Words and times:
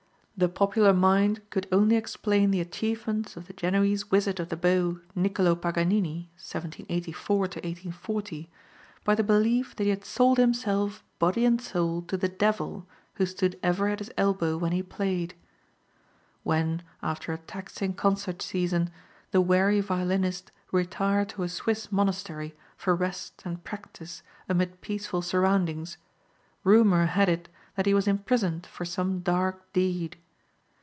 The 0.37 0.49
popular 0.49 0.91
mind 0.91 1.47
could 1.51 1.67
only 1.71 1.95
explain 1.95 2.49
the 2.49 2.61
achievements 2.61 3.37
of 3.37 3.45
the 3.45 3.53
Genoese 3.53 4.09
wizard 4.09 4.39
of 4.39 4.49
the 4.49 4.57
bow, 4.57 4.99
Nicolo 5.13 5.53
Paganini 5.53 6.31
(1784 6.35 7.37
1840) 7.37 8.49
by 9.03 9.13
the 9.13 9.21
belief 9.23 9.75
that 9.75 9.83
he 9.83 9.91
had 9.91 10.03
sold 10.03 10.39
himself 10.39 11.03
body 11.19 11.45
and 11.45 11.61
soul 11.61 12.01
to 12.01 12.17
the 12.17 12.27
devil 12.27 12.87
who 13.13 13.25
stood 13.27 13.59
ever 13.61 13.87
at 13.87 13.99
his 13.99 14.09
elbow 14.17 14.57
when 14.57 14.71
he 14.71 14.81
played. 14.81 15.35
When, 16.41 16.81
after 17.03 17.31
a 17.33 17.37
taxing 17.37 17.93
concert 17.93 18.41
season, 18.41 18.89
the 19.29 19.41
weary 19.41 19.79
violinist 19.79 20.51
retired 20.71 21.29
to 21.29 21.43
a 21.43 21.49
Swiss 21.49 21.91
monastery 21.91 22.55
for 22.75 22.95
rest 22.95 23.43
and 23.45 23.63
practice 23.63 24.23
amid 24.49 24.81
peaceful 24.81 25.21
surroundings, 25.21 25.99
rumor 26.63 27.05
had 27.05 27.29
it 27.29 27.47
that 27.75 27.85
he 27.85 27.93
was 27.93 28.07
imprisoned 28.07 28.65
for 28.65 28.85
some 28.85 29.19
dark 29.19 29.71
deed. 29.71 30.17